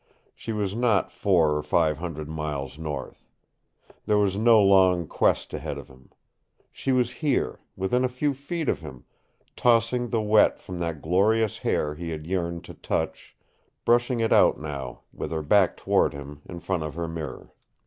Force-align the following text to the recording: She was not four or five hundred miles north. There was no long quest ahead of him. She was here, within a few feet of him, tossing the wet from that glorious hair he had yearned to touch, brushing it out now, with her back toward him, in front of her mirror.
She 0.33 0.51
was 0.51 0.75
not 0.75 1.11
four 1.11 1.55
or 1.55 1.61
five 1.61 1.99
hundred 1.99 2.27
miles 2.27 2.79
north. 2.79 3.23
There 4.07 4.17
was 4.17 4.35
no 4.35 4.59
long 4.59 5.05
quest 5.05 5.53
ahead 5.53 5.77
of 5.77 5.89
him. 5.89 6.09
She 6.71 6.91
was 6.91 7.11
here, 7.11 7.59
within 7.75 8.03
a 8.03 8.07
few 8.09 8.33
feet 8.33 8.67
of 8.67 8.81
him, 8.81 9.05
tossing 9.55 10.09
the 10.09 10.19
wet 10.19 10.59
from 10.59 10.79
that 10.79 11.03
glorious 11.03 11.59
hair 11.59 11.93
he 11.93 12.09
had 12.09 12.25
yearned 12.25 12.63
to 12.63 12.73
touch, 12.73 13.37
brushing 13.85 14.19
it 14.21 14.33
out 14.33 14.59
now, 14.59 15.01
with 15.13 15.29
her 15.29 15.43
back 15.43 15.77
toward 15.77 16.13
him, 16.15 16.41
in 16.47 16.61
front 16.61 16.81
of 16.81 16.95
her 16.95 17.07
mirror. 17.07 17.53